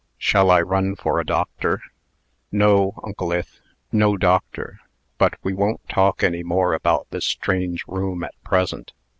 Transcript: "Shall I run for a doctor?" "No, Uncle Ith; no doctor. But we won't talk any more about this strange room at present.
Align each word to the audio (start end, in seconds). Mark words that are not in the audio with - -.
"Shall 0.17 0.49
I 0.49 0.61
run 0.63 0.95
for 0.95 1.19
a 1.19 1.23
doctor?" 1.23 1.79
"No, 2.51 2.99
Uncle 3.03 3.31
Ith; 3.31 3.59
no 3.91 4.17
doctor. 4.17 4.79
But 5.19 5.35
we 5.43 5.53
won't 5.53 5.87
talk 5.87 6.23
any 6.23 6.41
more 6.41 6.73
about 6.73 7.11
this 7.11 7.23
strange 7.25 7.83
room 7.87 8.23
at 8.23 8.33
present. 8.43 8.93